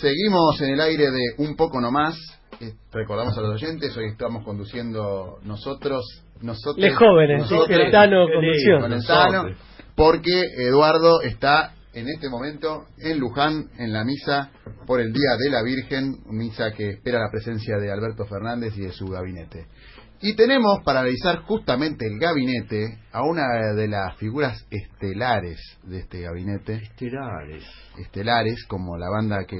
[0.00, 2.14] Seguimos en el aire de Un poco nomás.
[2.60, 6.04] Eh, Recordamos a los oyentes, hoy estamos conduciendo nosotros,
[6.40, 8.92] nosotros, Les jóvenes, nosotros, el Tano con conducción.
[8.92, 9.56] el Tano,
[9.96, 14.50] porque Eduardo está en este momento en Luján, en la misa
[14.86, 18.82] por el Día de la Virgen, misa que espera la presencia de Alberto Fernández y
[18.82, 19.66] de su gabinete.
[20.26, 23.42] Y tenemos para analizar justamente el gabinete a una
[23.76, 26.76] de las figuras estelares de este gabinete.
[26.76, 27.62] Estelares.
[27.98, 29.56] Estelares, como la banda que,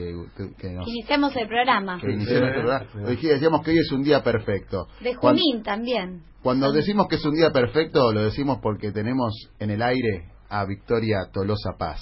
[0.59, 0.89] que nos...
[0.89, 2.01] Iniciamos el programa.
[2.01, 2.87] Que inició nuestro programa.
[3.07, 4.87] Hoy decíamos que hoy es un día perfecto.
[5.03, 6.23] De Junín también.
[6.43, 10.65] Cuando decimos que es un día perfecto, lo decimos porque tenemos en el aire a
[10.65, 12.01] Victoria Tolosa Paz.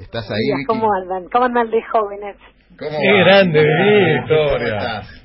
[0.00, 0.66] ¿Estás ahí, Vicky?
[0.66, 1.28] ¿Cómo andan?
[1.30, 2.36] ¿Cómo andan de jóvenes?
[2.76, 3.24] ¿Cómo Qué va?
[3.24, 4.78] grande, ¿Cómo Victoria.
[4.78, 5.21] estás?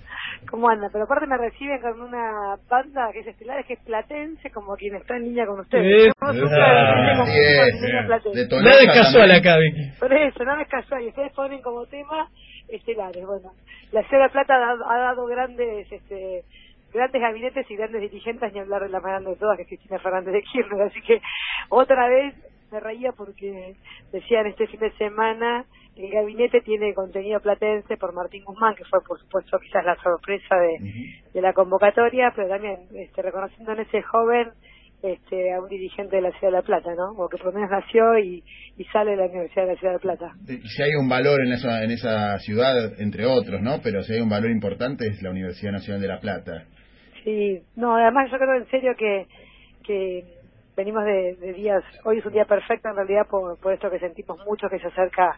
[0.49, 0.89] ¿Cómo andan?
[0.91, 4.95] Pero aparte me reciben con una banda que es estelar, que es platense, como quien
[4.95, 6.11] está en línea con ustedes.
[6.21, 7.25] Nunca Ah,
[8.81, 9.91] es, casual acá, Vicky.
[9.99, 11.03] Por eso, nada es casual.
[11.03, 12.29] Y ustedes ponen como tema
[12.69, 13.25] estelares.
[13.25, 13.51] Bueno,
[13.91, 16.43] la Ciudad de Plata ha dado, ha dado grandes este
[16.93, 19.67] grandes gabinetes y grandes dirigentes, ni hablar de la más grande de todas, que es
[19.69, 20.81] Cristina Fernández de Kirchner.
[20.83, 21.21] Así que
[21.69, 22.33] otra vez
[22.71, 23.75] me reía porque
[24.11, 25.65] decían este fin de semana
[25.95, 30.55] el gabinete tiene contenido platense por Martín Guzmán, que fue por supuesto quizás la sorpresa
[30.55, 30.77] de,
[31.33, 34.51] de la convocatoria, pero también este, reconociendo en ese joven
[35.01, 37.11] este, a un dirigente de la Ciudad de La Plata, ¿no?
[37.17, 38.43] O que por lo menos nació y,
[38.77, 40.33] y sale de la Universidad de la Ciudad de La Plata.
[40.45, 43.79] Si hay un valor en esa, en esa ciudad, entre otros, ¿no?
[43.83, 46.65] Pero si hay un valor importante es la Universidad Nacional de La Plata.
[47.23, 49.27] Sí, no, además yo creo en serio que,
[49.83, 50.23] que
[50.77, 53.97] venimos de, de días, hoy es un día perfecto en realidad por, por esto que
[53.97, 55.35] sentimos mucho que se acerca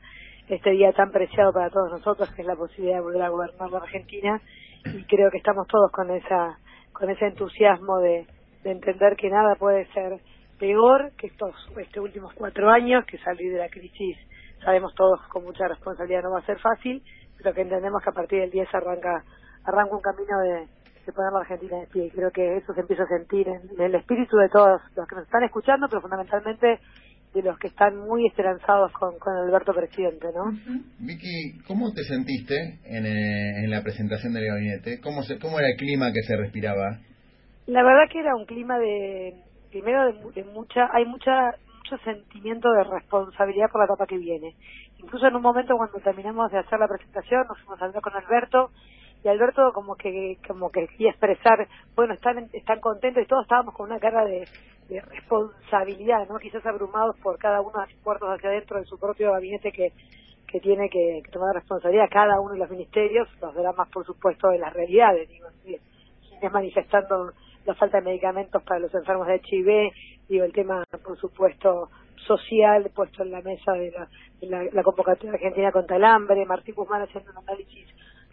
[0.50, 3.72] este día tan preciado para todos nosotros, que es la posibilidad de volver a gobernar
[3.72, 4.42] la Argentina,
[4.84, 6.60] y creo que estamos todos con esa
[6.92, 8.28] con ese entusiasmo de,
[8.64, 10.20] de entender que nada puede ser
[10.60, 14.18] peor que estos este últimos cuatro años, que salir de la crisis
[14.66, 17.02] sabemos todos con mucha responsabilidad no va a ser fácil,
[17.38, 19.24] pero que entendemos que a partir del 10 arranca
[19.64, 20.68] arranca un camino de,
[21.10, 23.62] de poner la Argentina de pie y creo que eso se empieza a sentir en,
[23.76, 26.80] en el espíritu de todos los que nos están escuchando, pero fundamentalmente
[27.34, 30.52] de los que están muy esperanzados con, con Alberto presidente, ¿no?
[31.00, 35.00] Vicky, ¿cómo te sentiste en, eh, en la presentación del gabinete?
[35.02, 36.98] ¿Cómo, se, ¿Cómo era el clima que se respiraba?
[37.68, 39.36] La verdad que era un clima de,
[39.70, 44.18] primero de, mu- de mucha, hay mucha mucho sentimiento de responsabilidad por la etapa que
[44.18, 44.54] viene.
[45.00, 48.14] Incluso en un momento cuando terminamos de hacer la presentación nos fuimos a hablar con
[48.14, 48.72] Alberto
[49.24, 53.76] y Alberto como que como que quería expresar, bueno, están están contentos y todos estábamos
[53.76, 54.48] con una cara de,
[54.90, 56.40] responsabilidad, ¿no?
[56.40, 59.94] Quizás abrumados por cada uno de los puertos hacia adentro de su propio gabinete que
[60.48, 64.58] que tiene que, tomar responsabilidad cada uno de los ministerios, los dramas por supuesto de
[64.58, 65.78] las realidades, digo, sí,
[66.28, 67.34] quienes manifestando
[67.66, 69.94] la falta de medicamentos para los enfermos de HIV,
[70.28, 71.90] digo, el tema, por supuesto,
[72.26, 74.08] social puesto en la mesa de la,
[74.42, 77.88] de la, la convocatoria argentina contra el hambre, Martín Guzmán haciendo un análisis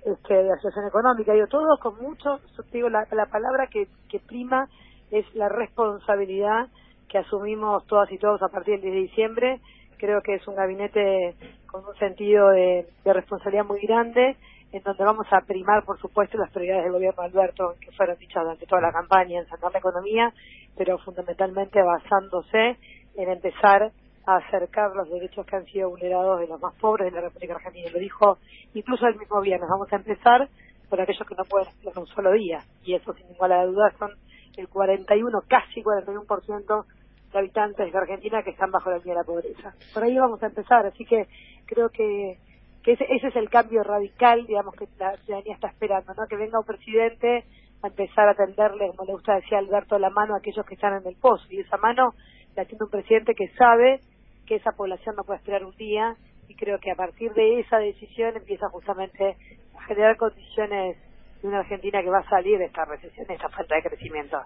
[0.07, 2.39] este, de la situación económica, digo, todos con mucho,
[2.73, 4.69] digo, la, la palabra que, que prima
[5.11, 6.69] es la responsabilidad
[7.09, 9.61] que asumimos todas y todos a partir del 10 de diciembre.
[9.99, 11.35] Creo que es un gabinete
[11.67, 14.37] con un sentido de, de responsabilidad muy grande,
[14.73, 18.17] en donde vamos a primar, por supuesto, las prioridades del gobierno de Alberto, que fueron
[18.19, 20.33] dichas durante toda la campaña, en sanar la economía,
[20.77, 22.77] pero fundamentalmente basándose
[23.17, 23.91] en empezar
[24.27, 27.55] a acercar los derechos que han sido vulnerados de los más pobres de la República
[27.55, 27.89] Argentina.
[27.93, 28.39] Lo dijo
[28.75, 29.69] incluso el mismo viernes.
[29.71, 30.49] Vamos a empezar
[30.91, 32.59] por aquellos que no pueden esperar un solo día.
[32.85, 34.11] Y eso, sin ninguna duda, son
[34.57, 36.85] el 41, casi 41%
[37.33, 39.75] de habitantes de Argentina que están bajo la línea de la pobreza.
[39.95, 40.87] Por ahí vamos a empezar.
[40.87, 41.29] Así que
[41.67, 42.39] creo que,
[42.83, 46.27] que ese, ese es el cambio radical, digamos, que la ciudadanía está esperando, ¿no?
[46.27, 47.45] Que venga un presidente
[47.83, 51.01] a empezar a tenderle, como le gusta decir Alberto, la mano a aquellos que están
[51.01, 51.45] en el pozo.
[51.51, 52.15] Y esa mano
[52.57, 54.01] la tiene un presidente que sabe
[54.47, 56.15] que esa población no puede esperar un día
[56.49, 59.37] y creo que a partir de esa decisión empieza justamente
[59.77, 60.97] a generar condiciones
[61.43, 64.39] de una Argentina que va a salir de esta recesión, de esta falta de crecimiento.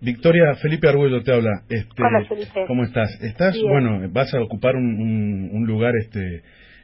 [0.00, 1.62] Victoria, Felipe Arguello te habla.
[1.68, 2.64] Este, Hola, Felipe.
[2.66, 3.10] ¿Cómo estás?
[3.22, 3.68] Estás, Bien.
[3.68, 6.42] bueno, vas a ocupar un, un, un lugar este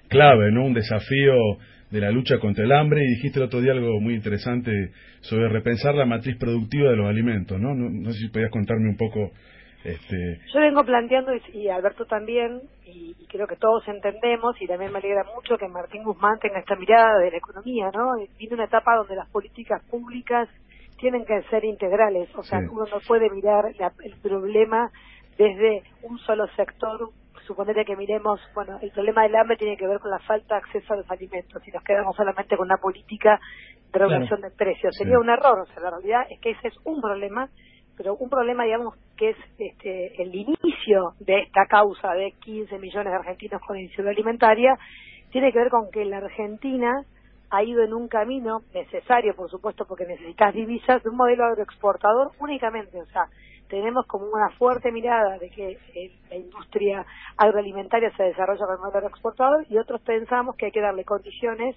[0.09, 0.65] clave, ¿no?
[0.65, 1.35] Un desafío
[1.91, 4.71] de la lucha contra el hambre y dijiste el otro día algo muy interesante
[5.21, 7.75] sobre repensar la matriz productiva de los alimentos, ¿no?
[7.75, 9.33] No, no sé si podías contarme un poco
[9.85, 14.67] este Yo vengo planteando, y, y Alberto también, y, y creo que todos entendemos, y
[14.67, 18.15] también me alegra mucho que Martín Guzmán tenga esta mirada de la economía, ¿no?
[18.39, 20.49] Viene una etapa donde las políticas públicas
[20.99, 22.67] tienen que ser integrales, o sea, Sí.
[22.71, 24.91] uno no puede mirar la- el problema
[25.39, 27.11] desde un solo sector.
[27.47, 30.61] Suponete que miremos, bueno, el problema del hambre tiene que ver con la falta de
[30.61, 31.63] acceso a los alimentos.
[31.65, 33.41] Si nos quedamos solamente con una política
[33.93, 35.21] de regulación de precios, sería Sí.
[35.21, 35.61] un error.
[35.61, 37.49] O sea, la realidad es que ese es un problema
[37.97, 43.13] pero un problema, digamos, que es este, el inicio de esta causa de 15 millones
[43.13, 44.79] de argentinos con inseguridad alimentaria,
[45.31, 47.05] tiene que ver con que la Argentina
[47.51, 52.31] ha ido en un camino necesario, por supuesto, porque necesitas divisas, de un modelo agroexportador
[52.39, 53.01] únicamente.
[53.01, 53.27] O sea,
[53.69, 57.05] tenemos como una fuerte mirada de que eh, la industria
[57.37, 61.77] agroalimentaria se desarrolla con modelo agroexportador y otros pensamos que hay que darle condiciones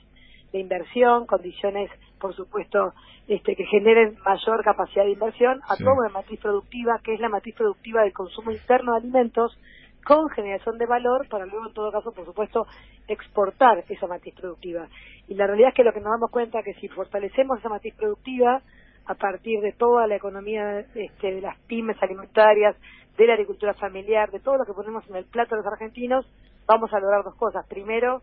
[0.53, 2.93] de inversión, condiciones, por supuesto,
[3.27, 7.27] este, que generen mayor capacidad de inversión a toda la matriz productiva, que es la
[7.27, 9.57] matriz productiva del consumo interno de alimentos,
[10.05, 12.67] con generación de valor para luego, en todo caso, por supuesto,
[13.07, 14.87] exportar esa matriz productiva.
[15.27, 17.69] Y la realidad es que lo que nos damos cuenta es que si fortalecemos esa
[17.69, 18.61] matriz productiva,
[19.05, 22.75] a partir de toda la economía este, de las pymes alimentarias,
[23.17, 26.25] de la agricultura familiar, de todo lo que ponemos en el plato de los argentinos,
[26.65, 27.65] vamos a lograr dos cosas.
[27.67, 28.21] Primero,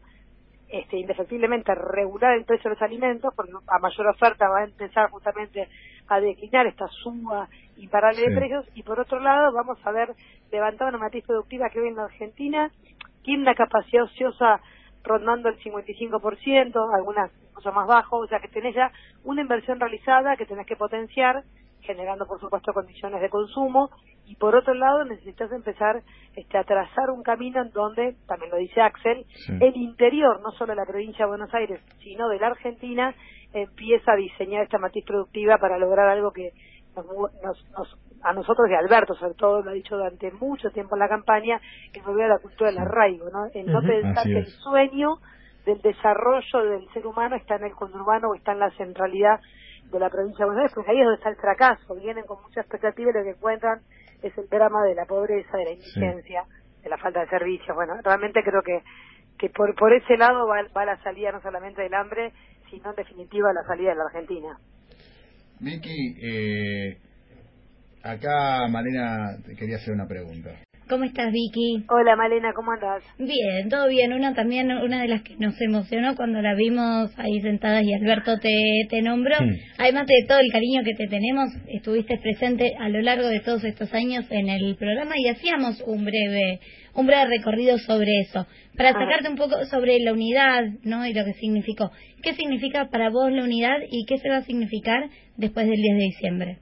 [0.70, 5.10] este, indefectiblemente regular el precio de los alimentos, porque a mayor oferta va a empezar
[5.10, 5.68] justamente
[6.08, 10.14] a declinar esta suba imparable de precios, y por otro lado vamos a ver
[10.50, 12.70] levantar una matriz productiva que hoy en la Argentina
[13.22, 14.60] tiene una capacidad ociosa
[15.02, 18.92] rondando el 55%, algunas cosas más bajo, o sea que tenés ya
[19.24, 21.42] una inversión realizada que tenés que potenciar,
[21.82, 23.90] generando por supuesto condiciones de consumo,
[24.26, 26.02] y por otro lado necesitas empezar
[26.36, 29.26] este, a trazar un camino en donde, también lo dice Axel,
[29.60, 33.14] el interior, no solo de la provincia de Buenos Aires, sino de la Argentina,
[33.52, 36.52] empieza a diseñar esta matriz productiva para lograr algo que
[36.96, 41.00] nos, a nosotros y a Alberto sobre todo lo ha dicho durante mucho tiempo en
[41.00, 41.60] la campaña
[41.92, 45.18] que volver a la cultura del arraigo no en no pensar que el sueño
[45.64, 49.40] del desarrollo del ser humano está en el conurbano o está en la centralidad
[49.90, 51.94] de la provincia de Buenos Aires porque ahí es donde está el fracaso.
[51.94, 53.80] Vienen con mucha expectativa y lo que encuentran
[54.22, 56.44] es el drama de la pobreza de la indigencia
[56.82, 57.74] de la falta de servicios.
[57.74, 58.82] Bueno realmente creo que
[59.38, 62.32] que por por ese lado va, va la salida no solamente del hambre
[62.70, 64.58] sino en definitiva la salida de la Argentina.
[65.60, 66.98] Vicky, eh,
[68.02, 70.50] acá Malena te quería hacer una pregunta.
[70.90, 71.84] ¿Cómo estás, Vicky?
[71.88, 73.04] Hola, Malena, ¿cómo andas?
[73.16, 74.12] Bien, todo bien.
[74.12, 78.40] Una también, una de las que nos emocionó cuando la vimos ahí sentada y Alberto
[78.40, 79.36] te, te nombró.
[79.78, 83.62] Además de todo el cariño que te tenemos, estuviste presente a lo largo de todos
[83.62, 86.58] estos años en el programa y hacíamos un breve,
[86.94, 88.48] un breve recorrido sobre eso.
[88.76, 91.06] Para sacarte un poco sobre la unidad, ¿no?
[91.06, 91.92] Y lo que significó.
[92.20, 95.96] ¿Qué significa para vos la unidad y qué se va a significar después del 10
[95.96, 96.58] de diciembre?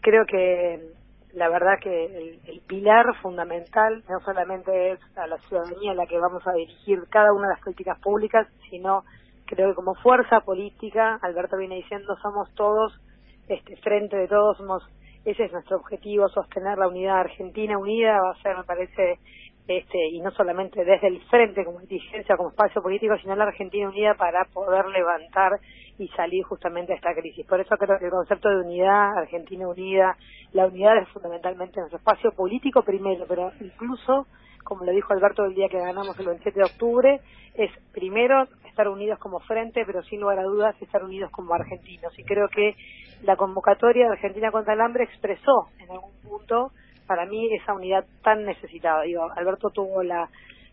[0.00, 0.97] Creo que
[1.32, 6.18] la verdad que el, pilar fundamental no solamente es a la ciudadanía a la que
[6.18, 9.04] vamos a dirigir cada una de las políticas públicas, sino
[9.46, 12.92] creo que como fuerza política, Alberto viene diciendo, somos todos
[13.48, 14.82] este frente de todos, somos
[15.24, 19.18] ese es nuestro objetivo, sostener la unidad argentina unida, va a ser, me parece,
[19.68, 23.86] este, y no solamente desde el frente como inteligencia, como espacio político, sino la Argentina
[23.86, 25.60] unida para poder levantar
[25.98, 27.44] y salir justamente de esta crisis.
[27.46, 30.16] Por eso creo que el concepto de unidad, Argentina unida,
[30.52, 34.26] la unidad es fundamentalmente nuestro espacio político primero, pero incluso,
[34.64, 37.20] como lo dijo Alberto el día que ganamos el 27 de octubre,
[37.52, 42.18] es primero estar unidos como frente, pero sin lugar a dudas estar unidos como argentinos.
[42.18, 42.74] Y creo que
[43.22, 46.70] la convocatoria de Argentina contra el hambre expresó en algún punto
[47.08, 49.02] para mí esa unidad tan necesitada.
[49.02, 50.28] Digo, Alberto tuvo la,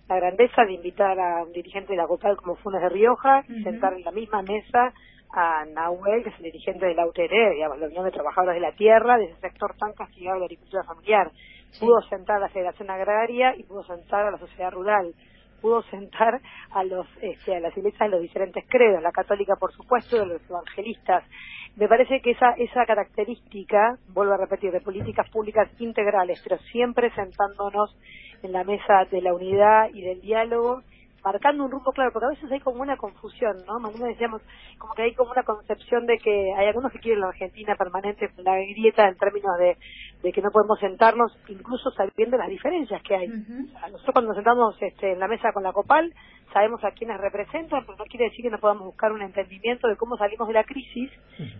[0.08, 3.94] la grandeza de invitar a un dirigente de la COPAL como Funes de Rioja sentar
[3.94, 4.94] en la misma mesa
[5.32, 8.68] a Nahuel, que es el dirigente de la UTR, digamos, la Unión de Trabajadores de
[8.68, 11.32] la Tierra, de ese sector tan castigado de la agricultura familiar.
[11.80, 15.14] Pudo sentar a la Federación Agraria y pudo sentar a la sociedad rural.
[15.62, 16.40] Pudo sentar
[16.72, 20.26] a los este, a las iglesias de los diferentes credos, la católica por supuesto, de
[20.26, 21.24] los evangelistas.
[21.76, 27.12] Me parece que esa esa característica, vuelvo a repetir, de políticas públicas integrales, pero siempre
[27.12, 27.98] sentándonos
[28.44, 30.82] en la mesa de la unidad y del diálogo
[31.26, 33.80] marcando un rumbo claro, porque a veces hay como una confusión, ¿no?
[33.80, 34.44] Mañana decíamos
[34.78, 38.30] como que hay como una concepción de que hay algunos que quieren la Argentina permanente,
[38.38, 39.76] la grieta en términos de,
[40.22, 43.28] de que no podemos sentarnos, incluso sabiendo las diferencias que hay.
[43.28, 46.14] nosotros cuando nos sentamos este, en la mesa con la COPAL,
[46.54, 49.98] sabemos a quiénes representan, pero no quiere decir que no podamos buscar un entendimiento de
[49.98, 51.12] cómo salimos de la crisis,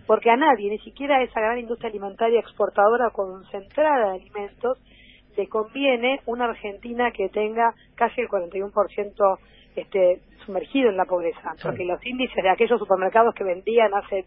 [0.06, 4.78] porque a nadie, ni siquiera a esa gran industria alimentaria exportadora concentrada de alimentos,
[5.36, 9.38] le conviene una Argentina que tenga casi el 41%
[9.76, 14.24] este, sumergido en la pobreza, porque los índices de aquellos supermercados que vendían hace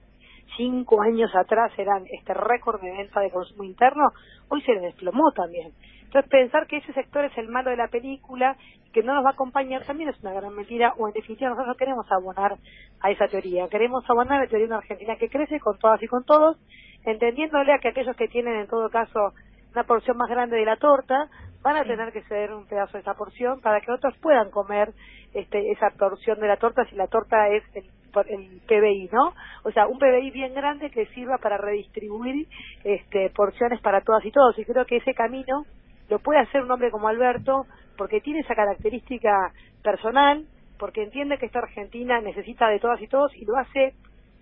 [0.57, 4.11] cinco años atrás eran este récord de venta de consumo interno,
[4.49, 5.71] hoy se les desplomó también.
[6.03, 8.57] Entonces pensar que ese sector es el malo de la película
[8.93, 11.67] que no nos va a acompañar también es una gran mentira, o en definitiva nosotros
[11.67, 12.57] no queremos abonar
[13.01, 16.01] a esa teoría, queremos abonar a la teoría de una Argentina que crece con todas
[16.01, 16.57] y con todos,
[17.05, 19.33] entendiéndole a que aquellos que tienen en todo caso
[19.73, 21.29] una porción más grande de la torta
[21.61, 24.93] van a tener que ceder un pedazo de esa porción para que otros puedan comer
[25.33, 27.85] este, esa porción de la torta si la torta es el,
[28.29, 29.33] el PBI, ¿no?
[29.63, 32.47] O sea, un PBI bien grande que sirva para redistribuir
[32.83, 34.57] este, porciones para todas y todos.
[34.57, 35.65] Y creo que ese camino
[36.09, 37.65] lo puede hacer un hombre como Alberto
[37.97, 39.51] porque tiene esa característica
[39.83, 40.45] personal,
[40.79, 43.93] porque entiende que esta Argentina necesita de todas y todos y lo hace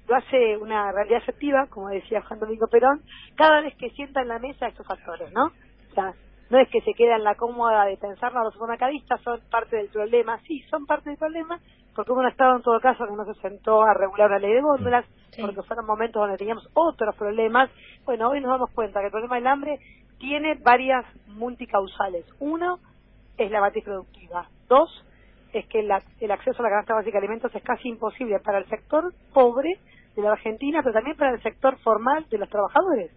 [0.07, 3.01] lo hace una realidad efectiva, como decía Juan Domingo Perón,
[3.35, 5.45] cada vez que sienta en la mesa estos factores, ¿no?
[5.45, 6.13] O sea,
[6.49, 9.75] no es que se queda en la cómoda de pensar, no, los monacadistas son parte
[9.75, 11.59] del problema, sí, son parte del problema,
[11.93, 14.53] porque hubo un Estado en todo caso que no se sentó a regular la ley
[14.53, 15.05] de góndolas,
[15.39, 17.69] porque fueron momentos donde teníamos otros problemas.
[18.05, 19.79] Bueno, hoy nos damos cuenta que el problema del hambre
[20.19, 22.25] tiene varias multicausales.
[22.39, 22.79] Uno
[23.37, 24.47] es la matriz productiva.
[24.67, 25.03] Dos
[25.59, 28.69] es que el acceso a la canasta básica de alimentos es casi imposible para el
[28.69, 29.79] sector pobre
[30.15, 33.11] de la Argentina, pero también para el sector formal de los trabajadores.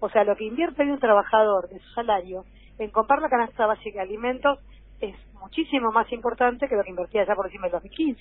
[0.00, 2.44] O sea, lo que invierte un trabajador de su salario
[2.78, 4.58] en comprar la canasta básica de alimentos
[5.00, 8.20] es muchísimo más importante que lo que invertía ya por encima del 2015.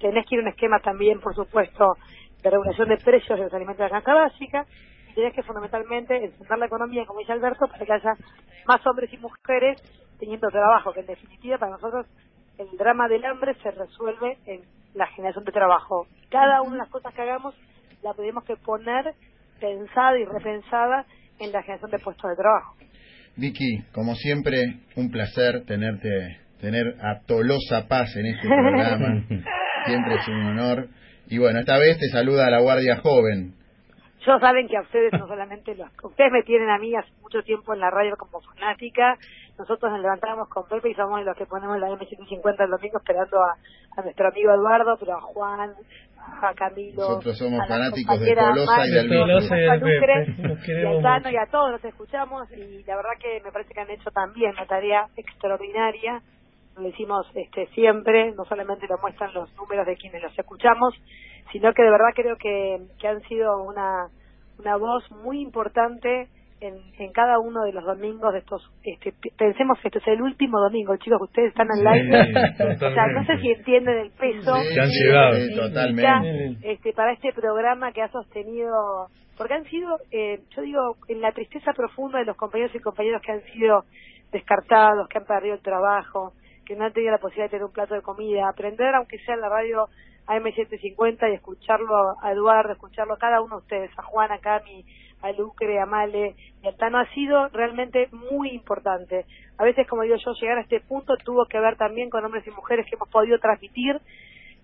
[0.00, 1.96] Tenés que ir a un esquema también, por supuesto,
[2.42, 4.66] de regulación de precios de los alimentos de la canasta básica
[5.10, 8.14] y tenés que fundamentalmente encender la economía, como dice Alberto, para que haya
[8.66, 9.80] más hombres y mujeres
[10.18, 12.06] teniendo trabajo, que en definitiva para nosotros
[12.58, 14.60] el drama del hambre se resuelve en
[14.94, 16.06] la generación de trabajo.
[16.30, 17.54] Cada una de las cosas que hagamos
[18.02, 19.14] la tenemos que poner
[19.60, 21.06] pensada y repensada
[21.38, 22.76] en la generación de puestos de trabajo.
[23.36, 24.58] Vicky, como siempre,
[24.96, 29.24] un placer tenerte, tener a Tolosa Paz en este programa.
[29.86, 30.88] siempre es un honor.
[31.28, 33.54] Y bueno, esta vez te saluda la Guardia Joven.
[34.26, 35.88] Yo saben que a ustedes no solamente los...
[36.02, 39.16] Ustedes me tienen a mí hace mucho tiempo en la radio como fanática.
[39.58, 43.42] Nosotros nos levantamos con Pepe y somos los que ponemos la M150 el domingo esperando
[43.42, 43.56] a,
[43.96, 45.74] a nuestro amigo Eduardo, pero a Juan,
[46.18, 47.02] a Camilo.
[47.02, 51.84] Nosotros somos fanáticos de Tolosa y de Tolosa y, y a y a todos los
[51.84, 56.22] escuchamos y la verdad que me parece que han hecho también una tarea extraordinaria.
[56.76, 60.94] Lo decimos este, siempre, no solamente lo muestran los números de quienes los escuchamos,
[61.52, 64.08] sino que de verdad creo que, que han sido una,
[64.58, 66.28] una voz muy importante
[66.62, 70.22] en, en cada uno de los domingos de estos, este, pensemos que este es el
[70.22, 74.54] último domingo, chicos, que ustedes están al o sea, no sé si entienden el peso
[74.72, 76.56] que han llegado totalmente.
[76.62, 81.32] este, para este programa que ha sostenido, porque han sido, eh, yo digo, en la
[81.32, 83.84] tristeza profunda de los compañeros y compañeras que han sido
[84.30, 86.32] descartados, que han perdido el trabajo,
[86.64, 89.34] que no han tenido la posibilidad de tener un plato de comida, aprender, aunque sea
[89.34, 89.88] en la radio
[90.26, 94.84] AM750 y escucharlo a Eduardo, escucharlo a cada uno de ustedes, a Juan, a Cami,
[95.22, 99.24] a Lucre, a Male y a Tano, ha sido realmente muy importante.
[99.58, 102.46] A veces, como digo yo, llegar a este punto tuvo que ver también con hombres
[102.46, 104.00] y mujeres que hemos podido transmitir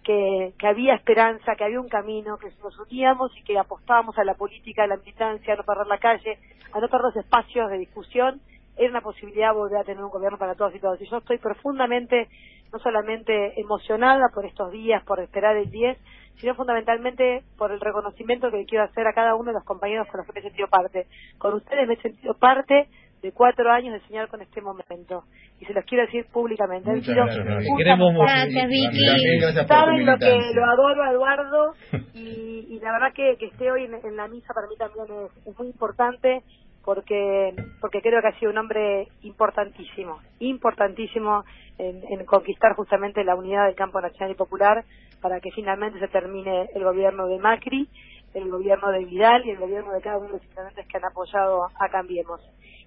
[0.03, 4.25] que, que había esperanza, que había un camino, que nos uníamos y que apostábamos a
[4.25, 6.39] la política, a la militancia, a no perder la calle,
[6.73, 8.41] a no perder los espacios de discusión
[8.79, 11.01] era una posibilidad volver a tener un gobierno para todos y todos.
[11.01, 12.29] Y yo estoy profundamente,
[12.73, 15.99] no solamente emocionada por estos días, por esperar el 10,
[16.37, 20.19] sino fundamentalmente por el reconocimiento que quiero hacer a cada uno de los compañeros con
[20.19, 21.07] los que me he sentido parte.
[21.39, 22.89] Con ustedes me he sentido parte
[23.23, 25.25] de cuatro años de soñar con este momento.
[25.61, 26.89] Y se los quiero decir públicamente.
[26.89, 29.67] Muchas gracias, gracias, Vicky.
[29.67, 31.75] Saben lo que lo adoro a Eduardo
[32.15, 35.07] y, y la verdad que, que esté hoy en, en, la misa para mí también
[35.27, 36.43] es, es muy importante
[36.89, 41.45] porque porque creo que ha sido un hombre importantísimo, importantísimo
[41.77, 44.87] en, conquistar justamente la unidad del campo nacional y popular
[45.21, 47.91] para que finalmente se termine el gobierno de Macri,
[48.33, 51.05] el gobierno de Vidal y el gobierno de cada uno de los intendentes que han
[51.05, 52.41] apoyado a Cambiemos.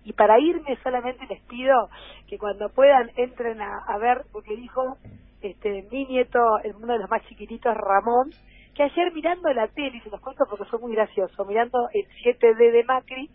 [0.03, 1.87] Y para irme solamente les pido
[2.27, 4.97] que cuando puedan entren a, a ver lo que dijo
[5.43, 6.39] este mi nieto,
[6.75, 8.31] uno de los más chiquititos, Ramón,
[8.73, 12.07] que ayer mirando la tele, y se los cuento porque fue muy gracioso, mirando el
[12.23, 13.29] 7D de Macri,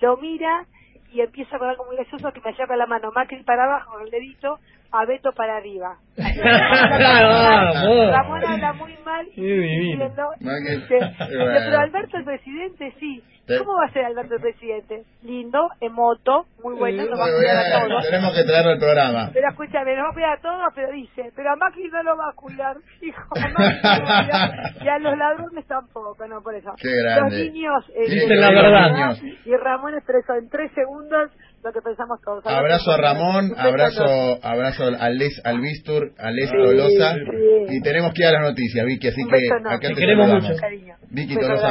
[0.00, 0.64] lo mira
[1.12, 4.02] y empieza con algo muy gracioso que me llama la mano Macri para abajo con
[4.02, 4.58] el dedito
[4.92, 5.98] a Beto para arriba.
[6.16, 6.38] Ramón
[8.46, 13.22] habla muy mal y diciendo, pero Alberto el presidente sí.
[13.46, 15.04] ¿Cómo va a ser Alberto el presidente?
[15.22, 18.04] Lindo, en moto, muy bueno, nos va a cuidar a todos.
[18.10, 19.30] Tenemos que traerlo al programa.
[19.32, 22.16] Pero escúchame, nos va a cuidar a todos, pero dice, pero a Macri no lo
[22.16, 24.50] va a cuidar, hijo, a Macri no lo va a cuidar,
[24.82, 26.72] y a los ladrones tampoco, no, por eso.
[26.76, 27.44] Qué grande.
[27.44, 29.16] Los niños, eh, la verdad.
[29.44, 31.30] y Ramón expresó en tres segundos
[31.66, 32.46] lo que pensamos todos.
[32.46, 34.04] Abrazo a Ramón, abrazo
[34.42, 37.16] abrazo a Les Albistur, a Les Tolosa,
[37.68, 40.54] y tenemos que ir a las noticias, Vicky, así que acá te queremos mucho.
[41.10, 41.64] Vicky Tolosa